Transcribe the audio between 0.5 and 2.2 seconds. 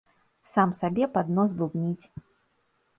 Сам сабе пад нос бубніць.